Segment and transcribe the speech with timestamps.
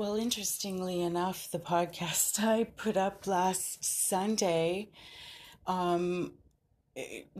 [0.00, 4.88] Well, interestingly enough, the podcast I put up last Sunday
[5.66, 6.32] um,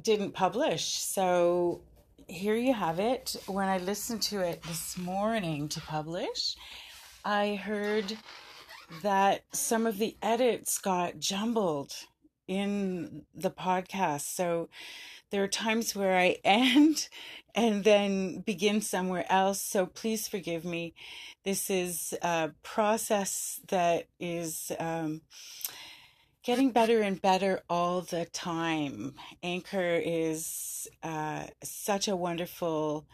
[0.02, 0.84] didn't publish.
[0.84, 1.80] So
[2.28, 3.34] here you have it.
[3.46, 6.54] When I listened to it this morning to publish,
[7.24, 8.18] I heard
[9.02, 11.94] that some of the edits got jumbled
[12.46, 14.36] in the podcast.
[14.36, 14.68] So
[15.30, 17.08] there are times where I end
[17.54, 19.60] and then begin somewhere else.
[19.60, 20.94] So please forgive me.
[21.44, 25.22] This is a process that is um,
[26.42, 29.14] getting better and better all the time.
[29.42, 33.06] Anchor is uh, such a wonderful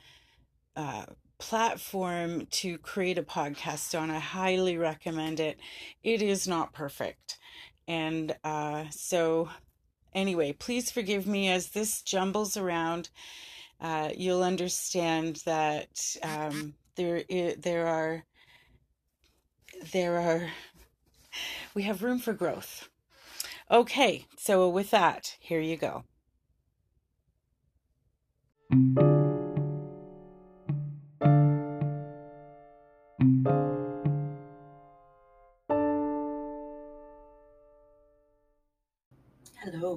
[0.76, 1.06] uh,
[1.38, 4.10] platform to create a podcast on.
[4.10, 5.58] I highly recommend it.
[6.02, 7.38] It is not perfect.
[7.88, 9.48] And uh, so,
[10.16, 13.10] anyway, please forgive me as this jumbles around.
[13.80, 17.22] Uh, you'll understand that um, there
[17.58, 18.24] there are
[19.92, 20.48] there are
[21.74, 22.88] we have room for growth.
[23.70, 26.04] Okay, so with that, here you go.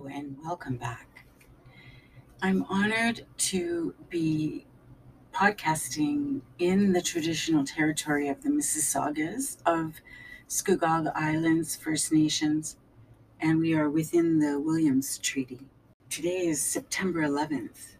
[0.07, 1.25] And welcome back.
[2.41, 4.65] I'm honored to be
[5.33, 9.95] podcasting in the traditional territory of the Mississaugas of
[10.47, 12.77] Scugog Islands First Nations,
[13.41, 15.67] and we are within the Williams Treaty.
[16.09, 17.95] Today is September 11th,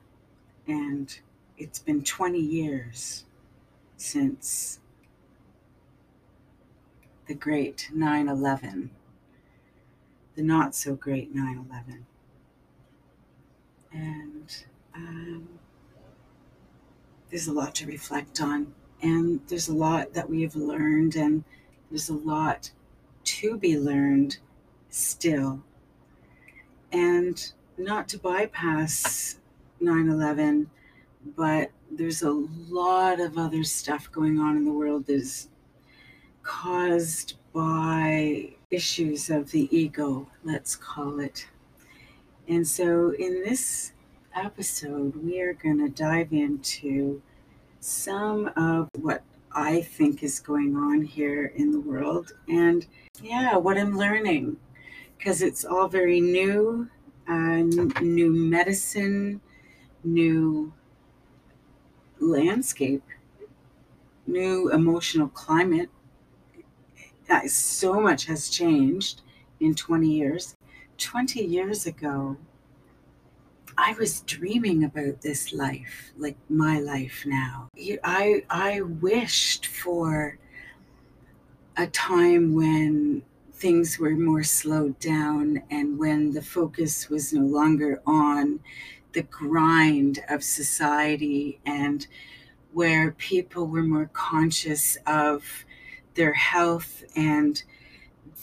[0.67, 1.19] and
[1.57, 3.25] it's been 20 years
[3.97, 4.79] since
[7.27, 8.91] the great 9 11
[10.39, 12.05] the not so great 9 11.
[13.91, 14.63] And
[14.95, 15.49] um,
[17.29, 21.43] there's a lot to reflect on, and there's a lot that we have learned, and
[21.91, 22.71] there's a lot
[23.25, 24.37] to be learned
[24.89, 25.61] still.
[26.93, 29.39] And not to bypass
[29.81, 30.69] 9 11,
[31.35, 35.49] but there's a lot of other stuff going on in the world that is
[36.43, 41.47] caused by issues of the ego, let's call it.
[42.47, 43.93] And so in this
[44.35, 47.21] episode, we are going to dive into
[47.79, 52.85] some of what I think is going on here in the world and,
[53.21, 54.57] yeah, what I'm learning.
[55.17, 56.89] Because it's all very new,
[57.27, 57.63] uh,
[58.01, 59.41] new medicine,
[60.03, 60.71] new
[62.19, 63.03] landscape,
[64.27, 65.89] new emotional climate
[67.47, 69.21] so much has changed
[69.59, 70.55] in 20 years.
[70.97, 72.37] 20 years ago,
[73.77, 77.69] I was dreaming about this life, like my life now.
[78.03, 80.37] I, I wished for
[81.77, 83.23] a time when
[83.53, 88.59] things were more slowed down and when the focus was no longer on
[89.13, 92.07] the grind of society and
[92.73, 95.65] where people were more conscious of
[96.19, 97.63] their health and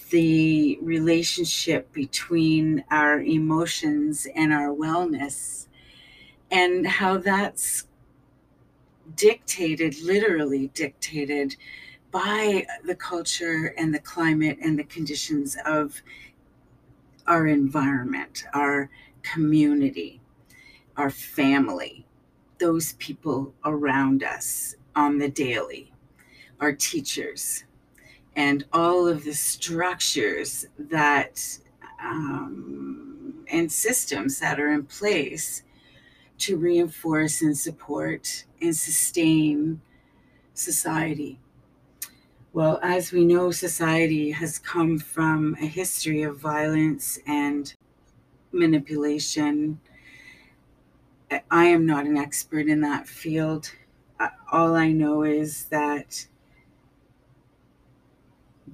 [0.09, 5.67] the relationship between our emotions and our wellness,
[6.51, 7.87] and how that's
[9.15, 11.55] dictated, literally dictated
[12.11, 16.01] by the culture and the climate and the conditions of
[17.27, 18.89] our environment, our
[19.21, 20.19] community,
[20.97, 22.07] our family,
[22.59, 25.93] those people around us on the daily
[26.61, 27.65] our teachers
[28.35, 31.59] and all of the structures that
[32.03, 35.63] um, and systems that are in place
[36.39, 39.81] to reinforce and support and sustain
[40.53, 41.39] society.
[42.53, 47.73] Well, as we know, society has come from a history of violence and
[48.53, 49.81] manipulation.
[51.51, 53.71] I am not an expert in that field.
[54.51, 56.27] All I know is that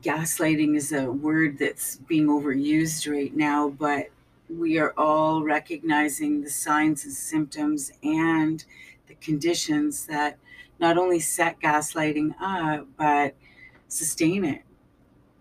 [0.02, 4.08] gaslighting is a word that's being overused right now, but
[4.50, 8.64] we are all recognizing the signs and symptoms and
[9.06, 10.36] the conditions that
[10.78, 13.34] not only set gaslighting up, but
[13.88, 14.62] sustain it,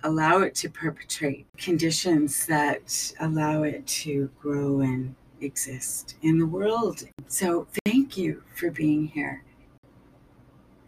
[0.03, 7.03] allow it to perpetrate conditions that allow it to grow and exist in the world.
[7.27, 9.43] So, thank you for being here.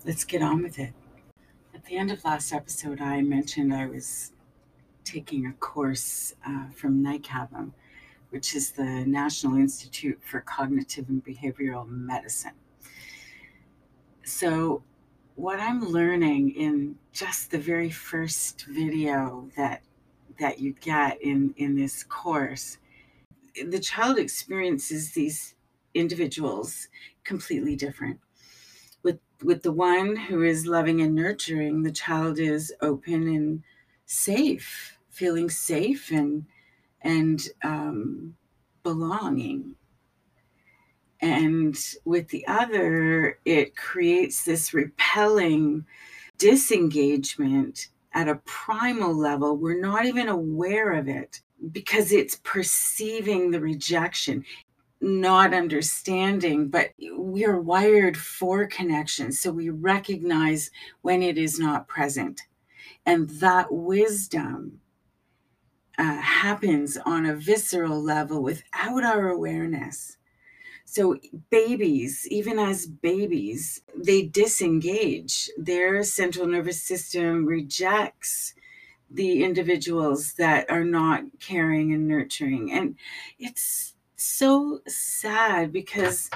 [0.05, 0.93] Let's get on with it.
[1.83, 4.31] At the end of last episode, I mentioned I was
[5.03, 7.74] taking a course uh, from NICABM,
[8.30, 12.53] which is the National Institute for Cognitive and Behavioral Medicine.
[14.24, 14.81] So
[15.35, 19.83] what I'm learning in just the very first video that
[20.39, 22.77] that you get in in this course,
[23.62, 25.56] the child experiences these
[25.94, 26.88] individuals
[27.25, 28.21] completely different.
[29.44, 33.63] With the one who is loving and nurturing, the child is open and
[34.06, 36.45] safe, feeling safe and
[37.01, 38.36] and um,
[38.84, 39.75] belonging
[41.24, 45.86] and with the other, it creates this repelling
[46.38, 49.56] disengagement at a primal level.
[49.56, 51.40] We're not even aware of it
[51.72, 54.44] because it's perceiving the rejection,
[55.03, 59.33] not understanding, but we are wired for connection.
[59.33, 60.71] So we recognize
[61.01, 62.41] when it is not present.
[63.05, 64.79] And that wisdom
[65.97, 70.17] uh, happens on a visceral level without our awareness.
[70.85, 71.17] So,
[71.49, 75.49] babies, even as babies, they disengage.
[75.57, 78.53] Their central nervous system rejects
[79.09, 82.71] the individuals that are not caring and nurturing.
[82.71, 82.95] And
[83.39, 83.93] it's
[84.23, 86.29] so sad because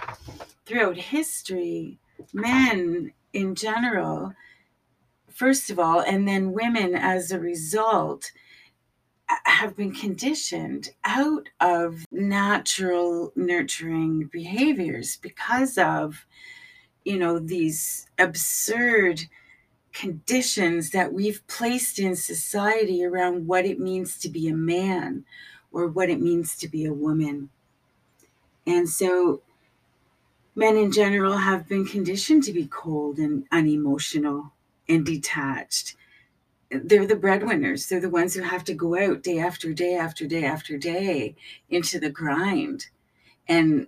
[0.65, 1.99] throughout history,
[2.33, 4.33] men in general,
[5.29, 8.31] first of all, and then women as a result,
[9.45, 16.25] have been conditioned out of natural nurturing behaviors because of
[17.03, 19.21] you know these absurd
[19.91, 25.25] conditions that we've placed in society around what it means to be a man
[25.71, 27.49] or what it means to be a woman
[28.67, 29.41] and so
[30.55, 34.53] men in general have been conditioned to be cold and unemotional
[34.87, 35.95] and detached
[36.69, 37.87] they're the breadwinners.
[37.87, 41.35] They're the ones who have to go out day after day after day after day
[41.69, 42.87] into the grind.
[43.47, 43.87] And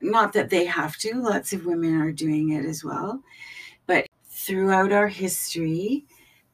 [0.00, 3.22] not that they have to, lots of women are doing it as well.
[3.86, 6.04] But throughout our history,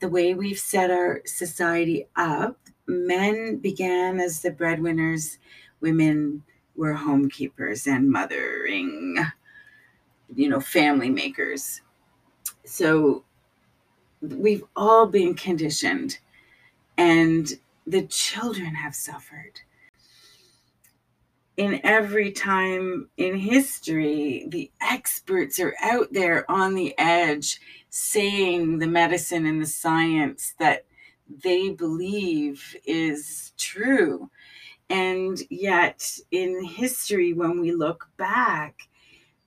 [0.01, 5.39] the way we've set our society up, men began as the breadwinners,
[5.81, 6.43] women
[6.81, 9.19] were homekeepers and mothering,
[10.35, 11.83] you know, family makers.
[12.65, 13.23] So
[14.23, 16.19] we've all been conditioned
[16.97, 17.53] and
[17.87, 19.61] the children have suffered
[21.59, 27.61] in every time in history the experts are out there on the edge
[27.91, 30.87] saying the medicine and the science that
[31.45, 34.31] they believe is true
[34.91, 38.77] and yet in history when we look back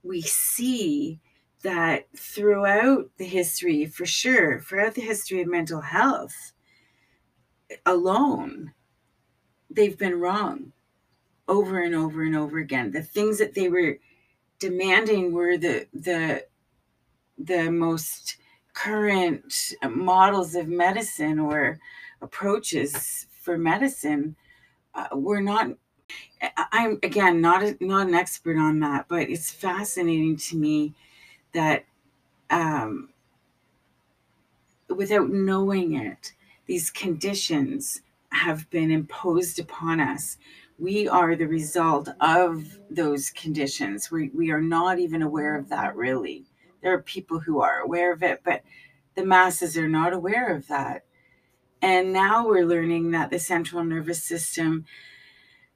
[0.03, 1.19] we see
[1.63, 6.53] that throughout the history, for sure, throughout the history of mental health
[7.85, 8.73] alone,
[9.69, 10.73] they've been wrong
[11.47, 12.91] over and over and over again.
[12.91, 13.97] The things that they were
[14.59, 16.45] demanding were the the
[17.37, 18.37] the most
[18.73, 21.79] current models of medicine or
[22.21, 24.35] approaches for medicine
[24.95, 25.67] uh, were not
[26.71, 30.93] i'm again not a, not an expert on that but it's fascinating to me
[31.53, 31.85] that
[32.49, 33.09] um,
[34.89, 36.33] without knowing it,
[36.65, 38.01] these conditions
[38.31, 40.37] have been imposed upon us.
[40.79, 44.11] We are the result of those conditions.
[44.11, 46.45] We, we are not even aware of that, really.
[46.81, 48.63] There are people who are aware of it, but
[49.15, 51.03] the masses are not aware of that.
[51.83, 54.85] And now we're learning that the central nervous system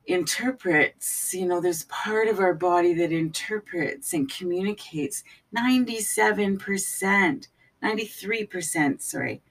[0.06, 7.48] interprets, you know, there's part of our body that interprets and communicates 97%,
[7.84, 9.42] 93%, sorry,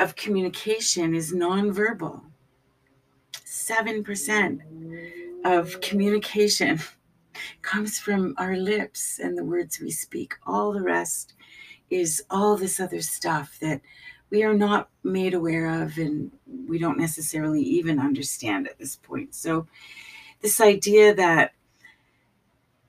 [0.00, 2.22] of communication is nonverbal.
[3.44, 4.60] 7%
[5.44, 6.80] of communication
[7.60, 10.36] comes from our lips and the words we speak.
[10.46, 11.34] All the rest
[11.90, 13.82] is all this other stuff that
[14.30, 16.30] we are not made aware of and
[16.68, 19.34] we don't necessarily even understand at this point.
[19.34, 19.66] So,
[20.40, 21.52] this idea that,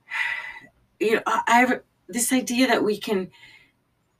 [0.99, 3.31] you know, I this idea that we can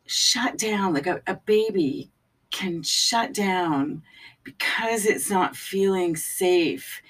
[0.06, 2.10] shut down, like a, a baby
[2.52, 4.02] can shut down
[4.44, 7.02] because it's not feeling safe,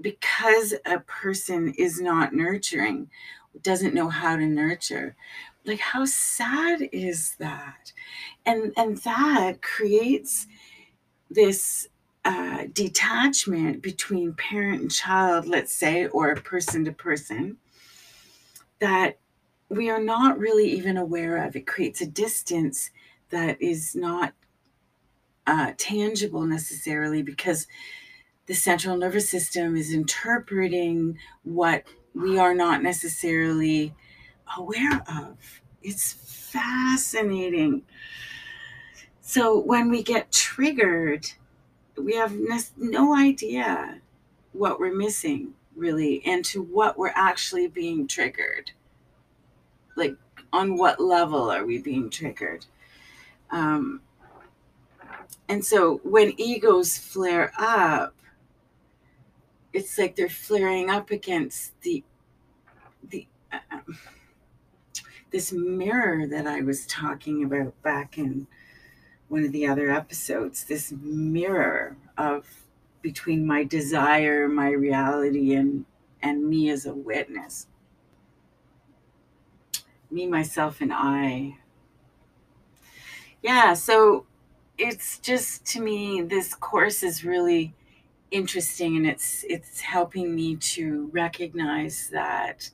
[0.00, 3.10] because a person is not nurturing,
[3.62, 5.14] doesn't know how to nurture
[5.64, 7.92] like how sad is that?
[8.44, 10.46] And and that creates
[11.30, 11.88] this
[12.24, 17.58] uh, detachment between parent and child let's say or person to person
[18.78, 19.18] that
[19.68, 21.56] we are not really even aware of.
[21.56, 22.90] It creates a distance
[23.30, 24.34] that is not
[25.46, 27.66] uh, tangible necessarily because
[28.46, 33.94] the central nervous system is interpreting what we are not necessarily
[34.56, 35.36] aware of.
[35.82, 37.82] It's fascinating.
[39.20, 41.26] So when we get triggered,
[41.96, 42.34] we have
[42.76, 44.00] no idea
[44.52, 48.70] what we're missing really and to what we're actually being triggered.
[49.96, 50.16] Like
[50.52, 52.66] on what level are we being triggered?
[53.50, 54.00] Um,
[55.48, 58.14] and so when egos flare up,
[59.72, 62.02] it's like they're flaring up against the
[63.10, 63.98] the uh, um,
[65.34, 68.46] this mirror that I was talking about back in
[69.26, 70.62] one of the other episodes.
[70.62, 72.46] This mirror of
[73.02, 75.86] between my desire, my reality, and
[76.22, 77.66] and me as a witness.
[80.08, 81.56] Me, myself, and I.
[83.42, 84.26] Yeah, so
[84.78, 87.74] it's just to me this course is really
[88.30, 92.70] interesting and it's it's helping me to recognize that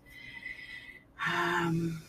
[1.27, 2.01] um,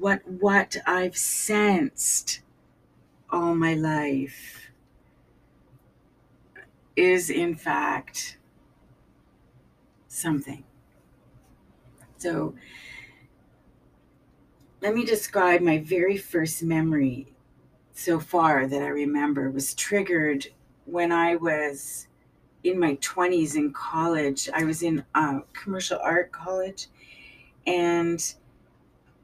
[0.00, 2.40] what what I've sensed
[3.30, 4.70] all my life
[6.96, 8.38] is in fact
[10.08, 10.64] something.
[12.16, 12.54] So
[14.80, 17.34] let me describe my very first memory
[17.92, 20.46] so far that I remember was triggered
[20.86, 22.08] when I was
[22.64, 24.48] in my 20s in college.
[24.54, 26.88] I was in uh, commercial art college
[27.66, 28.34] and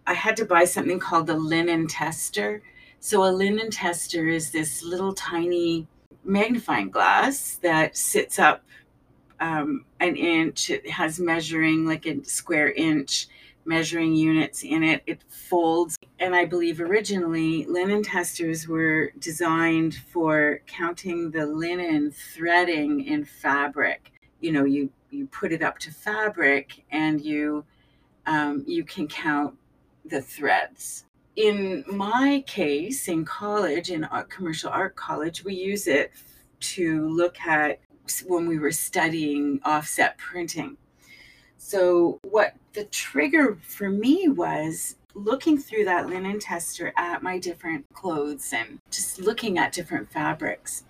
[0.06, 2.62] I had to buy something called the linen tester.
[3.00, 5.86] So, a linen tester is this little tiny
[6.24, 8.62] magnifying glass that sits up
[9.40, 10.70] um, an inch.
[10.70, 13.28] It has measuring like a square inch
[13.66, 15.02] measuring units in it.
[15.06, 15.98] It folds.
[16.20, 24.12] And I believe originally linen testers were designed for counting the linen threading in fabric.
[24.40, 27.64] You know, you you put it up to fabric and you
[28.26, 29.54] um, you can count
[30.08, 31.04] the threads.
[31.36, 36.12] In my case, in college, in art, commercial art college, we use it
[36.60, 37.78] to look at
[38.26, 40.76] when we were studying offset printing.
[41.58, 47.86] So, what the trigger for me was looking through that linen tester at my different
[47.94, 50.84] clothes and just looking at different fabrics.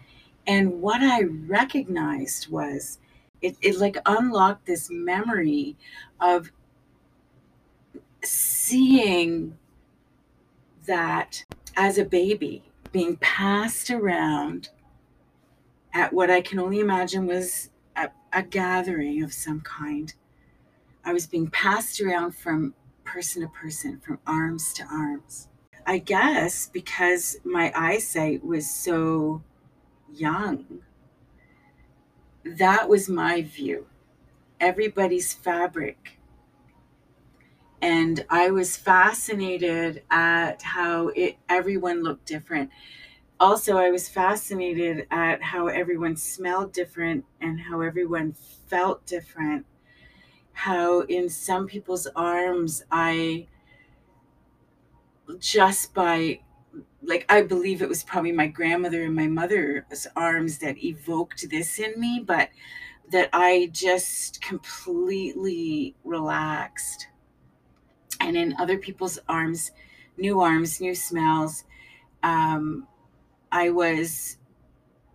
[0.46, 2.98] And what I recognized was
[3.40, 5.76] it, it like unlocked this memory
[6.20, 6.50] of
[8.26, 9.56] seeing
[10.86, 11.44] that
[11.76, 14.70] as a baby being passed around
[15.92, 20.12] at what I can only imagine was a, a gathering of some kind.
[21.04, 25.48] I was being passed around from person to person, from arms to arms.
[25.86, 29.42] I guess because my eyesight was so
[30.12, 30.80] young,
[32.44, 33.86] that was my view.
[34.58, 36.15] Everybody's fabric
[37.82, 42.70] and I was fascinated at how it everyone looked different.
[43.40, 48.34] Also, I was fascinated at how everyone smelled different and how everyone
[48.68, 49.66] felt different.
[50.52, 53.48] How in some people's arms, I
[55.38, 56.40] just by
[57.02, 61.78] like I believe it was probably my grandmother and my mother's arms that evoked this
[61.78, 62.50] in me, but
[63.10, 67.08] that I just completely relaxed
[68.20, 69.70] and in other people's arms,
[70.16, 71.64] new arms, new smells.
[72.22, 72.86] Um,
[73.52, 74.38] I was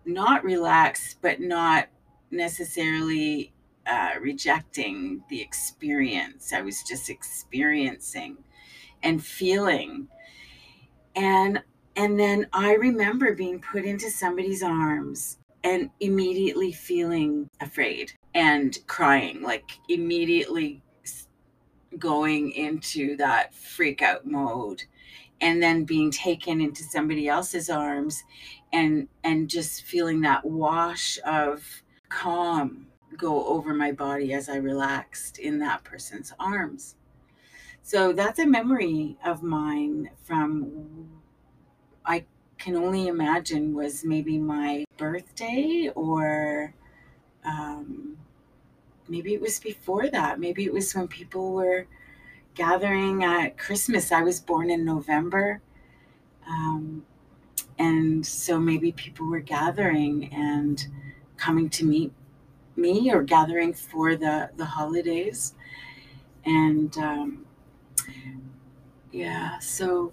[0.04, 1.88] not relaxed, but not
[2.30, 3.52] necessarily
[3.86, 6.52] uh, rejecting the experience.
[6.52, 8.38] I was just experiencing
[9.02, 10.08] and feeling.
[11.14, 11.62] And
[11.94, 19.42] and then I remember being put into somebody's arms and immediately feeling afraid and crying,
[19.42, 20.82] like immediately
[21.98, 24.84] going into that freak out mode
[25.40, 28.22] and then being taken into somebody else's arms
[28.72, 35.38] and and just feeling that wash of calm go over my body as I relaxed
[35.38, 36.96] in that person's arms.
[37.82, 41.10] So that's a memory of mine from
[42.04, 42.24] I
[42.58, 46.74] can only imagine was maybe my birthday or
[47.44, 48.16] um,
[49.08, 50.40] maybe it was before that.
[50.40, 51.86] Maybe it was when people were
[52.54, 54.12] gathering at Christmas.
[54.12, 55.60] I was born in November.
[56.48, 57.04] Um,
[57.78, 60.86] and so maybe people were gathering and
[61.36, 62.12] coming to meet
[62.76, 65.54] me or gathering for the, the holidays.
[66.44, 67.46] And um,
[69.10, 70.12] yeah, so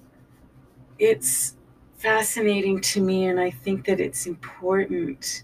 [0.97, 1.55] it's
[1.97, 3.25] fascinating to me.
[3.25, 5.43] And I think that it's important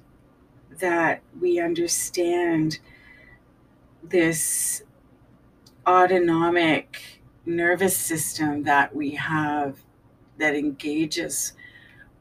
[0.80, 2.80] that we understand
[4.10, 4.84] this
[5.88, 9.78] autonomic nervous system that we have
[10.38, 11.54] that engages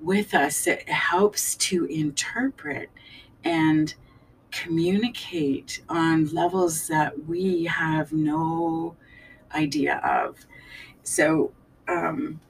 [0.01, 2.91] with us, it helps to interpret
[3.43, 3.95] and
[4.51, 8.95] communicate on levels that we have no
[9.55, 10.47] idea of.
[11.03, 11.53] So,
[11.89, 12.41] um,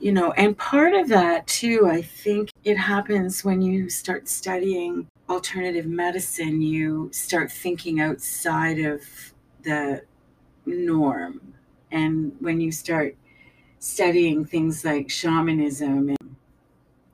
[0.00, 5.08] you know, and part of that too, I think it happens when you start studying
[5.28, 9.02] alternative medicine, you start thinking outside of
[9.62, 10.02] the
[10.64, 11.54] norm.
[11.90, 13.16] And when you start
[13.78, 16.36] studying things like shamanism and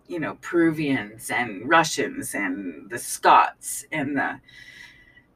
[0.06, 4.40] you know Peruvians and Russians and the Scots and the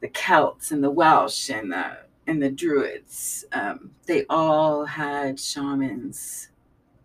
[0.01, 6.51] the Celts and the Welsh and the and the Druids, um, they all had shamans.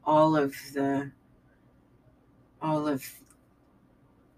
[0.05, 1.11] All of the
[2.61, 3.22] all of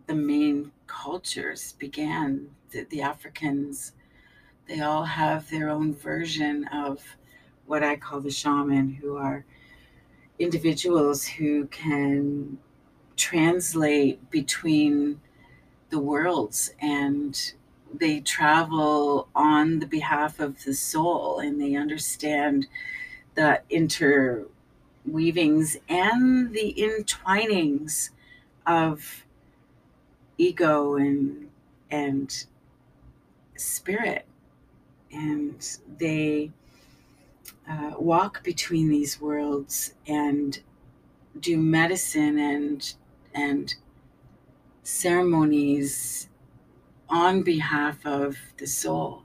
[0.08, 3.94] the main cultures began the, the Africans.
[4.68, 7.04] They all have their own version of
[7.66, 9.46] what I call the shaman, who are
[10.40, 12.58] individuals who can
[13.16, 15.20] translate between
[15.90, 17.54] the worlds and
[17.94, 22.68] they travel on the behalf of the soul and they understand
[23.36, 28.10] the interweavings and the entwinings
[28.68, 29.25] of
[30.38, 31.50] ego and
[31.92, 32.46] and
[33.56, 34.26] spirit
[35.12, 36.52] and they
[37.70, 40.62] uh, walk between these worlds and
[41.40, 42.96] do medicine and
[43.34, 43.76] and
[44.84, 46.30] ceremonies
[47.10, 49.24] on behalf of the soul.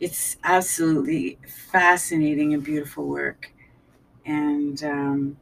[0.00, 3.52] It's absolutely fascinating and beautiful work,
[4.26, 5.36] and um,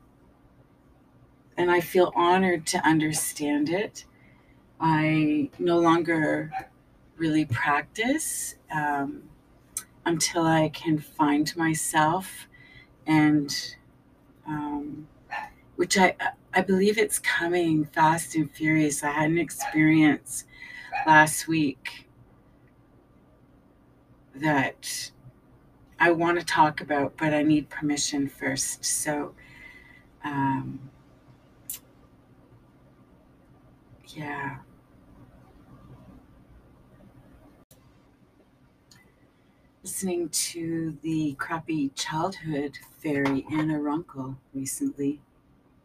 [1.56, 4.04] and I feel honored to understand it.
[4.80, 6.52] I no longer
[7.16, 9.25] really practice um,
[10.06, 12.46] until I can find myself
[13.06, 13.76] and
[14.46, 15.08] um,
[15.76, 16.14] which I
[16.52, 19.04] I believe it's coming fast and furious.
[19.04, 20.45] I had an experience
[21.06, 22.08] last week
[24.34, 25.10] that
[25.99, 28.84] I want to talk about, but I need permission first.
[28.84, 29.34] So,
[30.25, 30.90] um,
[34.08, 34.58] yeah.
[39.82, 45.23] Listening to the crappy childhood fairy Anna Runkle recently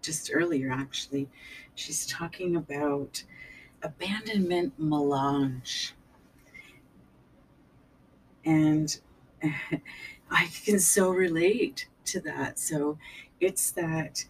[0.02, 1.30] just earlier, actually.
[1.76, 3.24] She's talking about
[3.82, 5.94] abandonment melange.
[8.44, 9.00] And
[10.30, 12.60] I can so relate to that.
[12.60, 12.98] So
[13.40, 14.26] it's that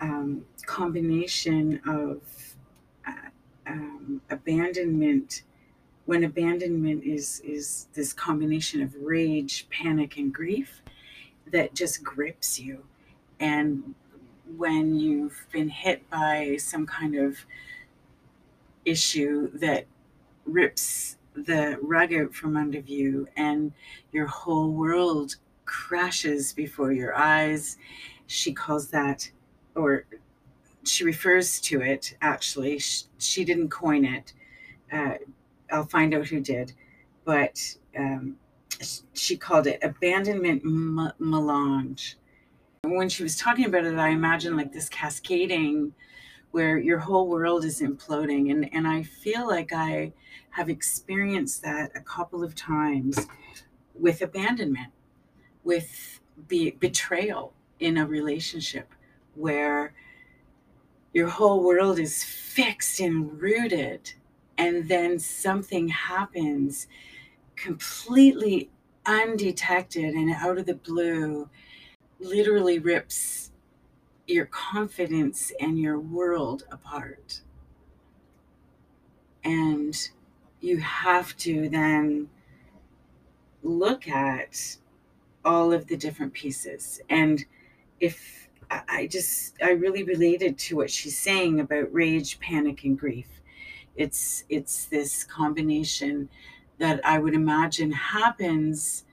[0.00, 2.22] um, combination of
[3.06, 3.28] uh,
[3.66, 5.42] um, abandonment
[6.10, 10.82] when abandonment is is this combination of rage panic and grief
[11.46, 12.82] that just grips you
[13.38, 13.94] and
[14.56, 17.36] when you've been hit by some kind of
[18.84, 19.86] issue that
[20.46, 23.72] rips the rug out from under you and
[24.10, 27.76] your whole world crashes before your eyes.
[28.26, 29.30] She calls that,
[29.76, 30.06] or
[30.82, 32.80] she refers to it actually.
[32.80, 34.32] She, she didn't coin it.
[34.92, 35.18] Uh,
[35.72, 36.72] I'll find out who did.
[37.24, 37.60] But
[37.96, 38.36] um,
[39.14, 42.16] she called it abandonment m- melange
[42.82, 45.92] when she was talking about it, I imagine like this cascading
[46.50, 48.50] where your whole world is imploding.
[48.50, 50.12] And, and I feel like I
[50.50, 53.26] have experienced that a couple of times
[53.94, 54.92] with abandonment,
[55.62, 58.92] with be, betrayal in a relationship
[59.34, 59.92] where
[61.12, 64.12] your whole world is fixed and rooted.
[64.60, 66.86] And then something happens
[67.56, 68.68] completely
[69.06, 71.48] undetected and out of the blue
[72.18, 73.52] literally rips
[74.26, 77.40] your confidence and your world apart.
[79.44, 79.96] And
[80.60, 82.28] you have to then
[83.62, 84.76] look at
[85.42, 87.00] all of the different pieces.
[87.08, 87.46] And
[87.98, 93.39] if I just, I really related to what she's saying about rage, panic, and grief.
[93.96, 96.28] It's, it's this combination
[96.78, 99.04] that I would imagine happens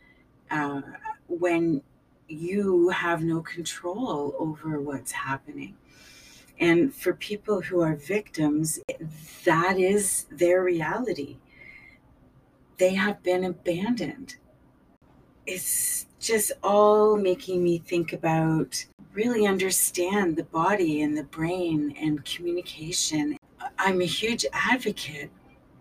[0.49, 0.81] uh,
[1.27, 1.81] when
[2.27, 5.75] you have no control over what's happening.
[6.59, 8.79] And for people who are victims,
[9.45, 11.37] that is their reality.
[12.77, 14.35] They have been abandoned.
[15.45, 22.23] It's just all making me think about really understand the body and the brain and
[22.25, 23.36] communication.
[23.79, 25.29] I'm a huge advocate.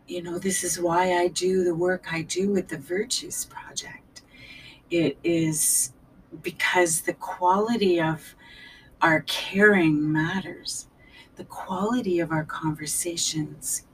[0.06, 4.22] You know, this is why I do the work I do with the Virtues Project.
[4.90, 5.92] It is
[6.42, 8.34] because the quality of
[9.00, 10.88] our caring matters.
[11.36, 13.84] The quality of our conversations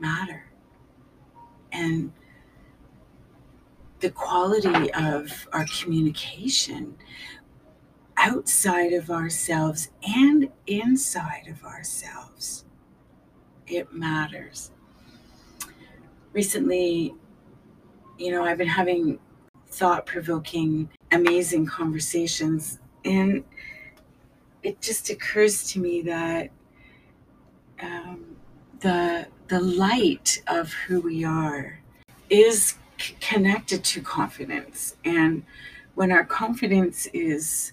[0.00, 0.44] matter.
[1.72, 2.12] And
[4.00, 6.96] the quality of our communication
[8.16, 12.64] outside of ourselves and inside of ourselves.
[13.68, 14.70] It matters.
[16.32, 17.14] Recently,
[18.18, 19.18] you know, I've been having
[19.68, 23.44] thought provoking, amazing conversations, and
[24.62, 26.50] it just occurs to me that
[27.80, 28.36] um,
[28.80, 31.78] the the light of who we are
[32.28, 35.42] is c- connected to confidence, and
[35.94, 37.72] when our confidence is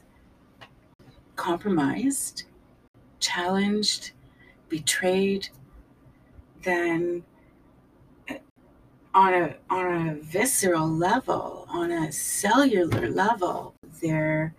[1.35, 2.43] compromised,
[3.19, 4.11] challenged,
[4.69, 5.49] betrayed,
[6.65, 7.23] then
[8.29, 8.33] uh,
[9.13, 14.53] on a on a visceral level, on a cellular level, there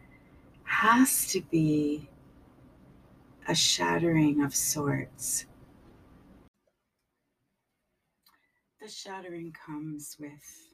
[0.64, 2.08] has to be
[3.48, 5.44] a shattering of sorts.
[8.80, 10.68] The shattering comes with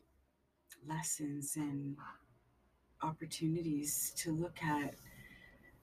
[0.86, 1.96] lessons and
[3.02, 4.94] opportunities to look at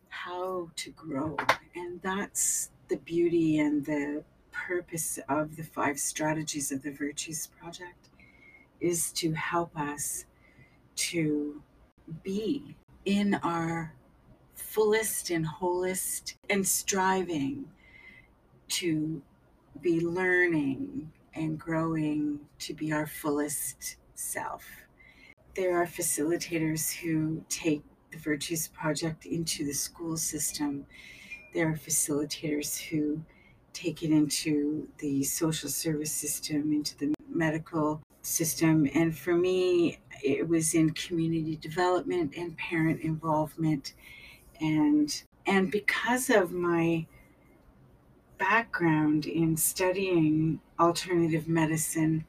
[0.10, 1.38] how to grow.
[1.76, 4.24] And that's the beauty and the
[4.68, 8.10] purpose of the five strategies of the Virtues Project
[8.80, 10.26] is to help us
[10.96, 11.62] to
[12.24, 13.94] be in our
[14.56, 17.66] fullest and wholest and striving
[18.68, 19.22] to
[19.82, 24.66] be learning and growing to be our fullest self.
[25.56, 30.86] There are facilitators who take the Virtues Project into the school system.
[31.54, 33.22] There are facilitators who
[33.80, 38.90] take it into the social service system, into the medical system.
[38.94, 43.94] And for me, it was in community development and parent involvement.
[44.60, 47.06] And and because of my
[48.38, 52.26] background in studying alternative medicine,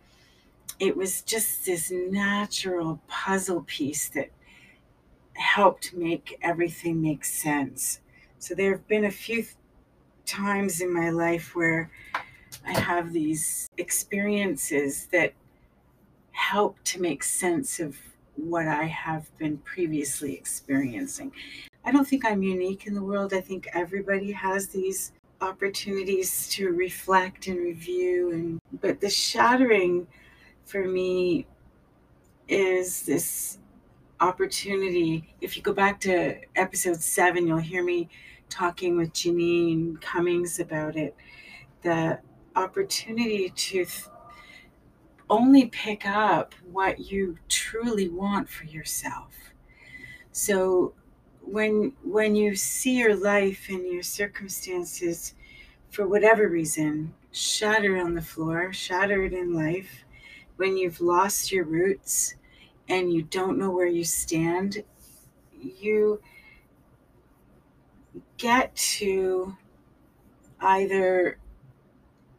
[0.79, 4.31] it was just this natural puzzle piece that
[5.35, 8.01] helped make everything make sense.
[8.39, 9.45] So there have been a few
[10.31, 11.90] times in my life where
[12.64, 15.33] I have these experiences that
[16.31, 17.97] help to make sense of
[18.37, 21.33] what I have been previously experiencing.
[21.85, 23.35] I don't think I'm unique in the world.
[23.35, 30.07] I think everybody has these opportunities to reflect and review and but the shattering
[30.66, 31.47] for me
[32.47, 33.59] is this
[34.21, 35.35] opportunity.
[35.40, 38.09] If you go back to episode seven, you'll hear me
[38.51, 41.17] talking with Janine Cummings about it.
[41.83, 42.19] The
[42.57, 44.09] opportunity to th-
[45.31, 49.33] only pick up what you truly want for yourself.
[50.33, 50.95] So
[51.43, 55.35] when when you see your life and your circumstances
[55.91, 60.05] for whatever reason shattered on the floor, shattered in life,
[60.57, 62.35] when you've lost your roots,
[62.89, 64.83] and you don't know where you stand,
[65.53, 66.21] you
[68.40, 69.55] get to
[70.61, 71.38] either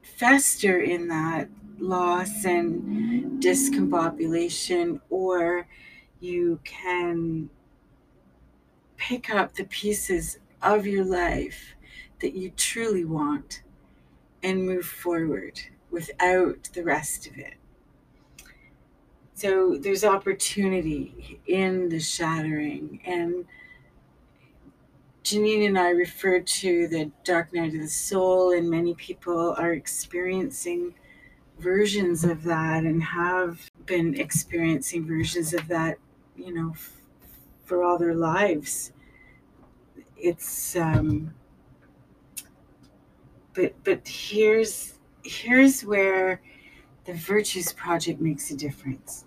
[0.02, 5.68] fester in that loss and discombobulation, or
[6.20, 7.50] you can
[8.98, 11.76] pick up the pieces of your life
[12.20, 13.62] that you truly want
[14.44, 15.60] and move forward
[15.92, 17.56] without the rest of it.
[19.34, 23.02] So there's opportunity in the shattering.
[23.06, 23.46] And
[25.24, 29.74] Janine and I refer to the dark night of the soul, and many people are
[29.74, 30.96] experiencing
[31.60, 35.98] versions of that and have been experiencing versions of that,
[36.36, 37.02] you know, f-
[37.66, 38.94] for all their lives.
[40.18, 41.34] It's um
[43.54, 46.42] but but here's here's where
[47.06, 49.26] the virtues project makes a difference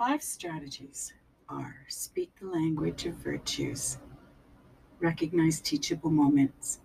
[0.00, 1.12] Five strategies
[1.46, 3.98] are speak the language of virtues,
[4.98, 6.80] recognize teachable moments,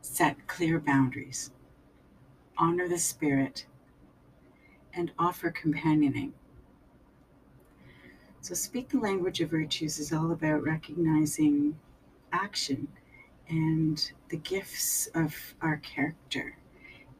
[0.00, 1.52] set clear boundaries,
[2.58, 3.66] honor the spirit,
[4.92, 6.32] and offer companioning.
[8.40, 11.78] So, speak the language of virtues is all about recognizing
[12.32, 12.88] action
[13.48, 16.56] and the gifts of our character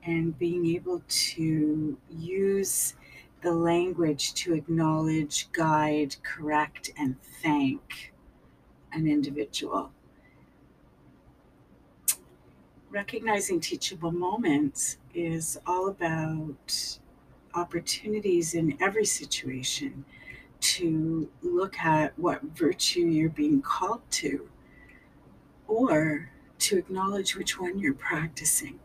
[0.03, 2.97] and being able to use
[3.43, 8.13] the language to acknowledge, guide, correct, and thank
[8.93, 9.93] an individual.
[12.93, 16.99] recognizing teachable moments is all about
[17.55, 20.05] opportunities in every situation
[20.61, 24.49] to look at what virtue you're being called to
[25.67, 28.79] or to acknowledge which one you're practicing.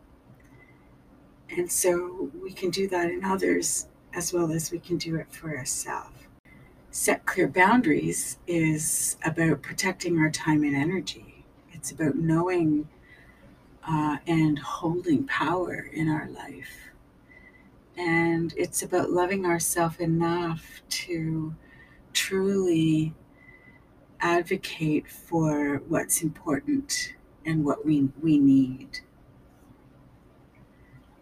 [1.50, 3.86] And so we can do that in others
[4.18, 6.16] as well as we can do it for ourselves.
[6.90, 11.44] Set clear boundaries is about protecting our time and energy.
[11.70, 12.88] It's about knowing
[13.88, 16.90] uh, and holding power in our life.
[17.96, 21.54] And it's about loving ourselves enough to
[22.12, 23.14] truly
[24.18, 27.14] advocate for what's important
[27.46, 28.98] and what we, we need.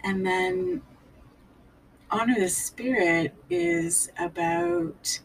[0.02, 0.80] And then
[2.10, 5.20] honor the spirit is about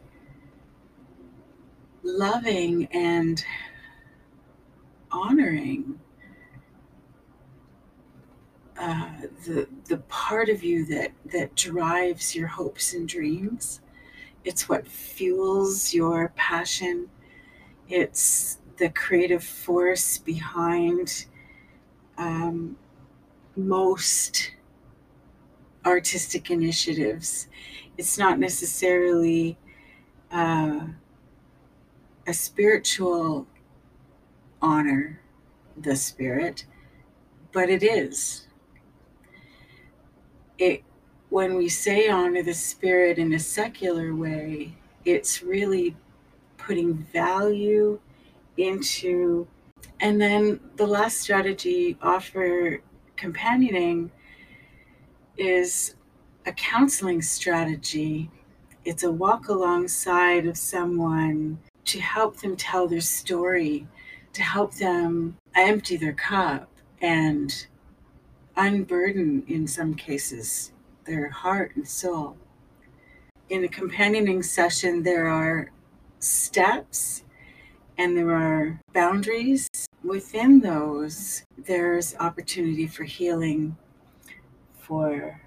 [2.03, 3.45] loving and
[5.11, 5.99] honoring
[8.79, 9.11] uh,
[9.45, 13.81] the the part of you that that drives your hopes and dreams.
[14.43, 17.07] It's what fuels your passion.
[17.87, 21.25] It's the creative force behind
[22.17, 22.75] um,
[23.55, 24.51] most
[25.85, 27.47] artistic initiatives.
[27.97, 29.57] It's not necessarily
[30.31, 30.87] uh,
[32.27, 33.47] a spiritual
[34.61, 35.19] honor,
[35.77, 36.65] the spirit,
[37.51, 38.47] but it is.
[40.57, 40.83] It
[41.29, 45.95] when we say honor the spirit in a secular way, it's really
[46.57, 47.99] putting value
[48.57, 49.47] into
[49.99, 52.81] and then the last strategy offer
[53.15, 54.11] companioning
[55.41, 55.95] is
[56.45, 58.29] a counseling strategy.
[58.85, 63.87] It's a walk alongside of someone to help them tell their story,
[64.33, 66.69] to help them empty their cup
[67.01, 67.67] and
[68.55, 70.73] unburden, in some cases,
[71.05, 72.37] their heart and soul.
[73.49, 75.71] In a companioning session, there are
[76.19, 77.23] steps
[77.97, 79.67] and there are boundaries.
[80.03, 83.75] Within those, there's opportunity for healing,
[84.91, 85.39] for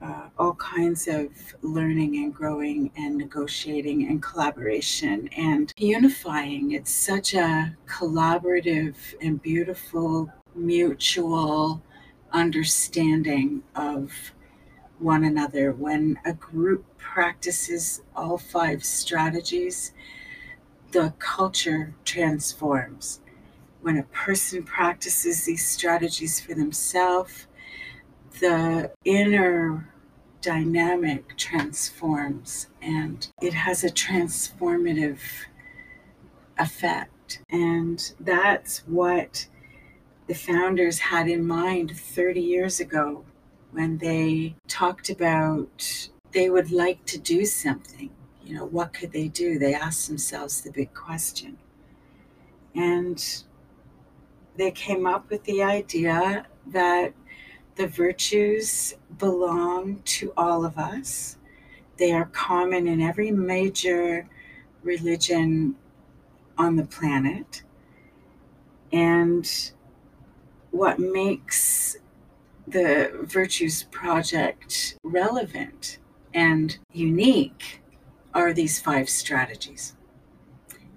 [0.00, 1.28] uh, all kinds of
[1.60, 6.72] learning and growing and negotiating and collaboration and unifying.
[6.72, 11.82] It's such a collaborative and beautiful mutual
[12.32, 14.32] understanding of
[14.98, 15.72] one another.
[15.72, 19.92] When a group practices all five strategies,
[20.92, 23.20] the culture transforms.
[23.82, 27.45] When a person practices these strategies for themselves,
[28.40, 29.88] the inner
[30.40, 35.18] dynamic transforms and it has a transformative
[36.58, 37.40] effect.
[37.50, 39.46] And that's what
[40.26, 43.24] the founders had in mind 30 years ago
[43.72, 48.10] when they talked about they would like to do something.
[48.44, 49.58] You know, what could they do?
[49.58, 51.58] They asked themselves the big question.
[52.74, 53.42] And
[54.56, 57.14] they came up with the idea that
[57.76, 61.36] the virtues belong to all of us.
[61.98, 64.28] They are common in every major
[64.82, 65.76] religion
[66.58, 67.62] on the planet.
[68.92, 69.50] And
[70.70, 71.96] what makes
[72.66, 75.98] the Virtues Project relevant
[76.34, 77.82] and unique
[78.34, 79.94] are these five strategies.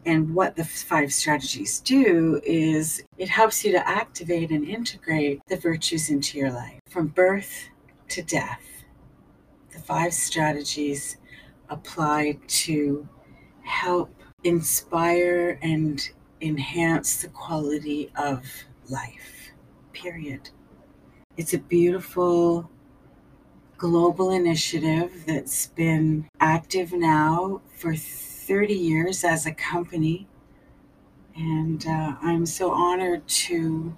[0.05, 5.57] And what the five strategies do is it helps you to activate and integrate the
[5.57, 7.69] virtues into your life from birth
[8.09, 8.63] to death.
[9.71, 11.17] The five strategies
[11.69, 13.07] apply to
[13.63, 14.09] help
[14.43, 16.09] inspire and
[16.41, 18.45] enhance the quality of
[18.89, 19.51] life,
[19.93, 20.49] period.
[21.37, 22.69] It's a beautiful
[23.77, 27.95] global initiative that's been active now for
[28.49, 30.27] 30 years as a company.
[31.35, 33.95] And uh, I'm so honored to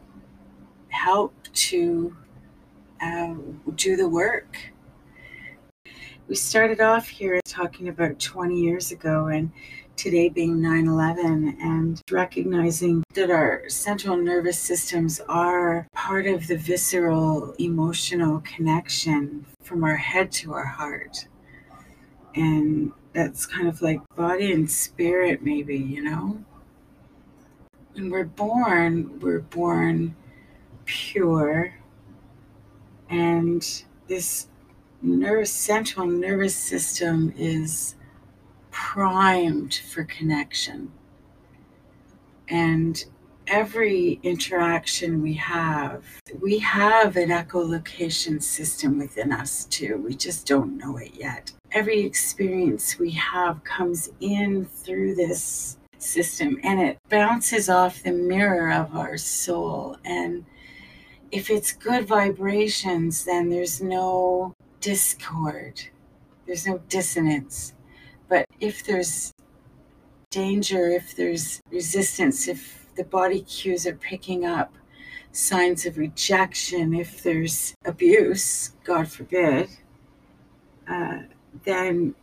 [0.90, 2.18] help to
[3.02, 3.36] uh,
[3.76, 4.58] do the work.
[6.28, 9.54] We started off here talking about 20 years ago, and
[9.96, 16.58] today being 9 11, and recognizing that our central nervous systems are part of the
[16.58, 21.26] visceral emotional connection from our head to our heart.
[22.36, 26.44] And that's kind of like body and spirit, maybe, you know?
[27.94, 30.16] When we're born, we're born
[30.86, 31.74] pure,
[33.10, 34.48] and this
[35.02, 37.96] nervous central nervous system is
[38.72, 40.92] primed for connection.
[42.48, 43.04] And
[43.48, 46.06] every interaction we have,
[46.40, 49.98] we have an echolocation system within us too.
[49.98, 51.52] We just don't know it yet.
[51.72, 58.72] Every experience we have comes in through this system and it bounces off the mirror
[58.72, 59.96] of our soul.
[60.04, 60.46] And
[61.32, 65.82] if it's good vibrations, then there's no discord,
[66.46, 67.74] there's no dissonance.
[68.28, 69.32] But if there's
[70.30, 74.74] danger, if there's resistance, if the body cues are picking up
[75.32, 79.70] signs of rejection, if there's abuse, God forbid,
[80.90, 81.20] uh,
[81.64, 82.16] then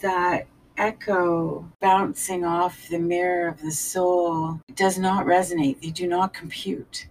[0.00, 5.80] that echo bouncing off the mirror of the soul does not resonate.
[5.80, 7.06] They do not compute.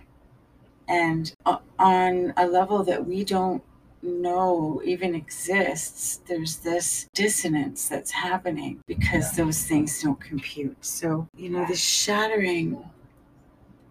[0.87, 1.33] And
[1.79, 3.63] on a level that we don't
[4.03, 10.77] know even exists, there's this dissonance that's happening because those things don't compute.
[10.85, 12.83] So, you know, the shattering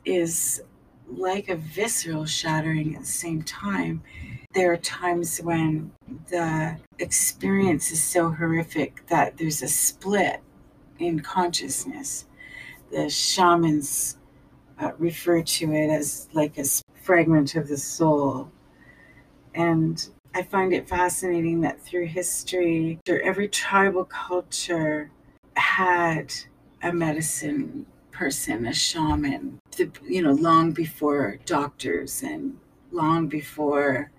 [0.05, 0.63] is
[1.09, 4.03] like a visceral shattering at the same time.
[4.55, 5.91] There are times when
[6.31, 10.41] the experience is so horrific that there's a split
[11.01, 12.27] in consciousness.
[12.93, 14.17] The shamans
[14.79, 16.65] uh, refer to it as like a
[17.03, 18.53] fragment of the soul.
[19.57, 25.11] And I find it fascinating that through history, every tribal culture
[25.57, 26.33] had
[26.81, 29.59] a medicine person, a shaman,
[30.07, 32.57] you know, long before doctors and
[32.93, 34.13] long before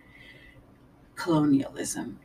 [1.15, 2.19] colonialism.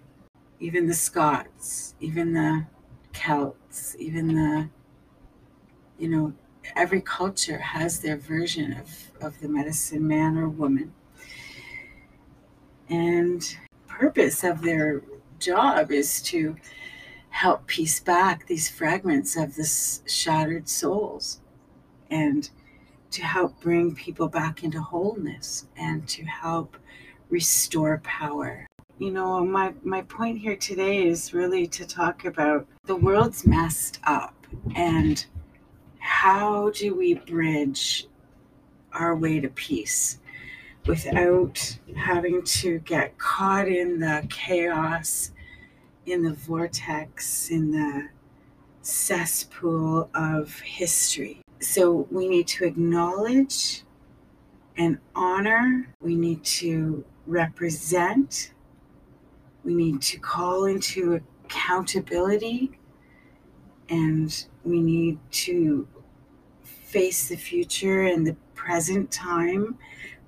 [0.59, 2.67] Even the Scots, even the
[3.13, 4.69] Celts, even the,
[5.99, 6.33] you know,
[6.77, 10.93] every culture has their version of, of the medicine man or woman.
[12.89, 13.43] And
[13.87, 15.03] purpose of their
[15.39, 16.57] job is to
[17.31, 21.41] help piece back these fragments of this shattered souls
[22.11, 22.51] and
[23.11, 26.77] to help bring people back into wholeness and to help
[27.29, 28.67] restore power.
[29.01, 33.99] You know, my, my point here today is really to talk about the world's messed
[34.05, 35.25] up and
[35.99, 38.07] how do we bridge
[38.93, 40.19] our way to peace
[40.87, 45.33] without having to get caught in the chaos,
[46.05, 48.11] in the vortex, in the
[48.83, 51.41] cesspool of history?
[51.63, 53.83] So we need to acknowledge
[54.77, 58.53] and honor, we need to represent,
[59.65, 62.79] we need to call into accountability,
[63.89, 65.87] and we need to
[66.63, 69.79] face the future and the present time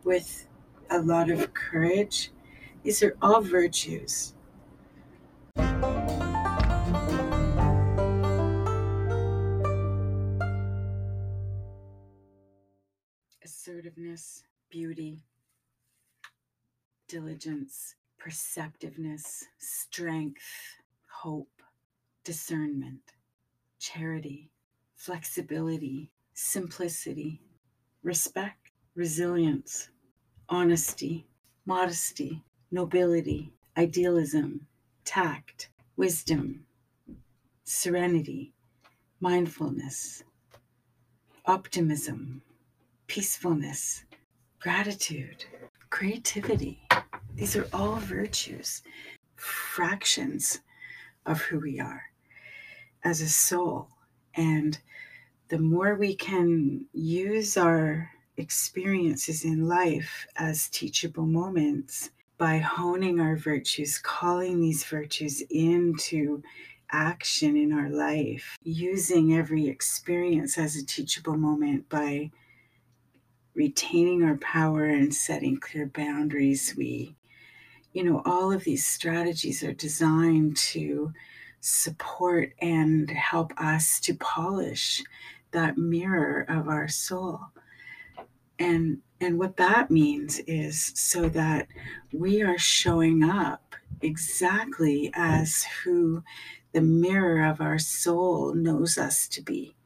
[0.04, 0.46] with
[0.90, 2.30] a lot of courage.
[2.82, 4.34] These are all virtues.
[13.64, 15.22] assertiveness, beauty,
[17.08, 20.44] diligence, perceptiveness, strength,
[21.10, 21.60] hope,
[22.22, 23.00] discernment,
[23.80, 24.48] charity,
[24.94, 27.40] flexibility, simplicity,
[28.04, 29.88] respect, resilience,
[30.48, 31.26] honesty,
[31.66, 34.68] modesty, nobility, idealism,
[35.04, 36.64] tact, wisdom,
[37.64, 38.52] serenity,
[39.18, 40.22] mindfulness,
[41.46, 42.40] optimism,
[43.08, 44.04] peacefulness,
[44.60, 45.44] gratitude,
[45.90, 46.78] creativity.
[47.34, 48.82] These are all virtues,
[49.36, 50.60] fractions
[51.26, 52.02] of who we are
[53.04, 53.88] as a soul.
[54.34, 54.78] And
[55.48, 63.36] the more we can use our experiences in life as teachable moments by honing our
[63.36, 66.42] virtues, calling these virtues into
[66.90, 72.30] action in our life, using every experience as a teachable moment by
[73.54, 76.74] retaining our power and setting clear boundaries.
[76.76, 77.14] We,
[77.92, 81.12] you know, all of these strategies are designed to
[81.60, 85.02] support and help us to polish
[85.52, 87.40] that mirror of our soul.
[88.58, 91.68] And and what that means is so that
[92.12, 96.24] we are showing up exactly as who
[96.72, 99.76] the mirror of our soul knows us to be.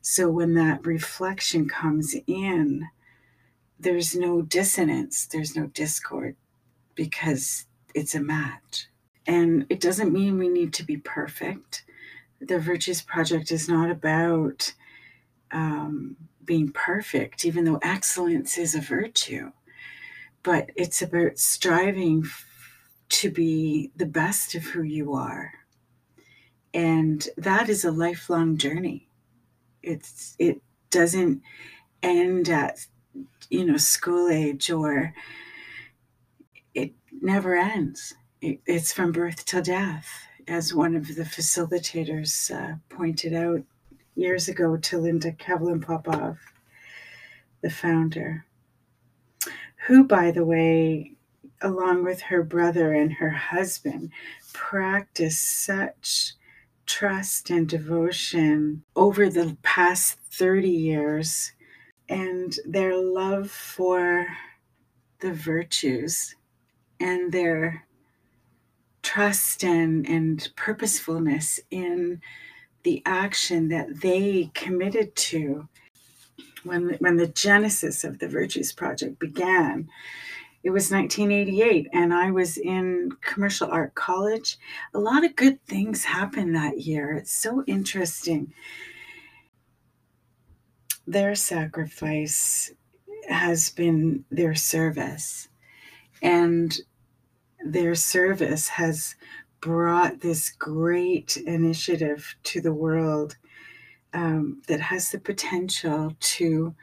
[0.00, 2.88] So when that reflection comes in,
[3.78, 6.36] there's no dissonance, there's no discord
[6.98, 8.88] because it's a match.
[9.24, 11.84] And it doesn't mean we need to be perfect.
[12.40, 14.74] The Virtues Project is not about
[15.52, 19.52] um, being perfect, even though excellence is a virtue,
[20.42, 22.24] but it's about striving
[23.10, 25.52] to be the best of who you are.
[26.74, 29.08] And that is a lifelong journey.
[29.84, 31.42] It's, it doesn't
[32.02, 32.86] end at,
[33.50, 35.14] you know, school age or
[37.22, 38.14] never ends.
[38.40, 40.08] It, it's from birth till death,
[40.46, 43.62] as one of the facilitators uh, pointed out
[44.14, 46.38] years ago to Linda Kavelin Popov,
[47.62, 48.44] the founder,
[49.86, 51.12] who, by the way,
[51.60, 54.10] along with her brother and her husband,
[54.52, 56.34] practiced such
[56.86, 61.52] trust and devotion over the past 30 years
[62.08, 64.26] and their love for
[65.20, 66.34] the virtues
[67.00, 67.84] and their
[69.02, 72.20] trust and, and purposefulness in
[72.82, 75.68] the action that they committed to
[76.64, 79.88] when, when the genesis of the Virtues Project began.
[80.64, 84.58] It was 1988, and I was in commercial art college.
[84.92, 87.12] A lot of good things happened that year.
[87.12, 88.52] It's so interesting.
[91.06, 92.72] Their sacrifice
[93.28, 95.48] has been their service,
[96.22, 96.78] and
[97.64, 99.14] their service has
[99.60, 103.36] brought this great initiative to the world
[104.14, 106.74] um, that has the potential to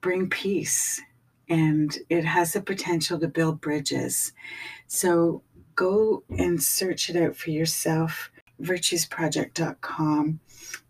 [0.00, 1.00] bring peace
[1.48, 4.32] and it has the potential to build bridges.
[4.86, 5.42] So
[5.74, 8.30] go and search it out for yourself
[8.62, 10.40] virtuesproject.com.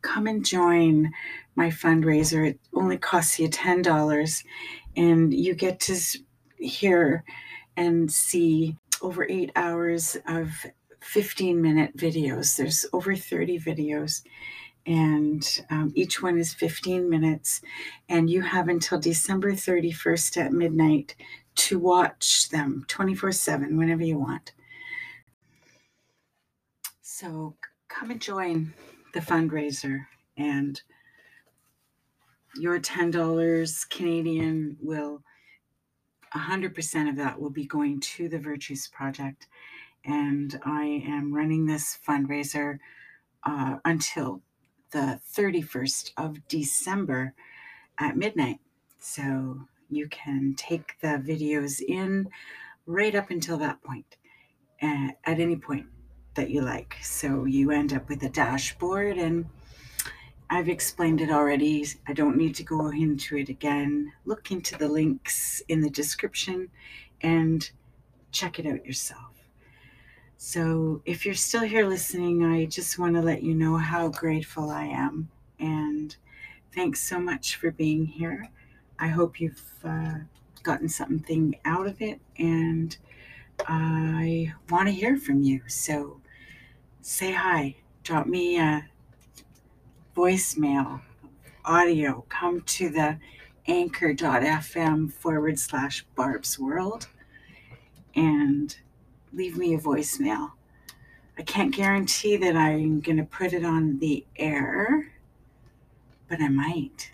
[0.03, 1.11] Come and join
[1.57, 2.51] my fundraiser.
[2.51, 4.45] It only costs you $10
[4.97, 5.97] and you get to
[6.59, 7.25] hear
[7.77, 10.51] and see over eight hours of
[11.01, 12.57] 15 minute videos.
[12.57, 14.23] There's over 30 videos
[14.87, 17.63] and um, each one is 15 minutes
[18.09, 21.15] and you have until december 31st at midnight
[21.55, 24.53] to watch them 24 7 whenever you want
[27.01, 27.57] so
[27.89, 28.75] come and join
[29.15, 30.05] the fundraiser
[30.37, 30.83] and
[32.57, 35.23] your $10 canadian will
[36.35, 39.47] 100% of that will be going to the virtues project
[40.05, 42.79] and i am running this fundraiser
[43.45, 44.43] uh, until
[44.95, 47.35] the 31st of December
[47.99, 48.61] at midnight.
[49.01, 52.29] So you can take the videos in
[52.87, 54.17] right up until that point,
[54.81, 55.87] at any point
[56.35, 56.97] that you like.
[57.03, 59.47] So you end up with a dashboard, and
[60.51, 61.87] I've explained it already.
[62.07, 64.13] I don't need to go into it again.
[64.25, 66.69] Look into the links in the description
[67.23, 67.69] and
[68.31, 69.33] check it out yourself.
[70.37, 74.71] So, if you're still here listening, I just want to let you know how grateful
[74.71, 75.31] I am.
[75.59, 76.15] And
[76.75, 78.51] thanks so much for being here.
[78.99, 80.19] I hope you've uh,
[80.63, 82.21] gotten something out of it.
[82.39, 82.95] And
[83.67, 85.63] I want to hear from you.
[85.67, 86.21] So,
[87.01, 87.77] say hi.
[88.03, 88.87] Drop me a
[90.15, 91.01] voicemail,
[91.65, 92.25] audio.
[92.29, 93.19] Come to the
[93.67, 97.09] anchor.fm forward slash Barb's World.
[98.15, 98.77] And
[99.33, 100.53] leave me a voicemail.
[101.37, 105.13] I can't guarantee that I'm going to put it on the air,
[106.29, 107.11] but I might.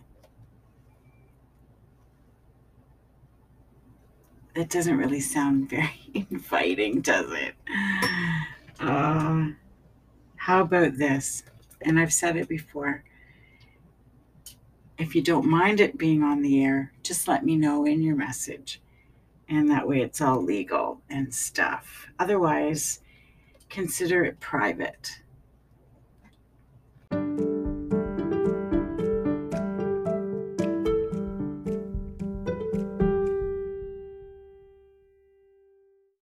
[4.54, 7.54] That doesn't really sound very inviting, does it?
[8.78, 9.48] Uh,
[10.36, 11.44] how about this?
[11.82, 13.04] and I've said it before,
[14.98, 18.16] if you don't mind it being on the air, just let me know in your
[18.16, 18.82] message.
[19.48, 22.08] And that way it's all legal and stuff.
[22.18, 23.00] Otherwise,
[23.68, 25.20] consider it private.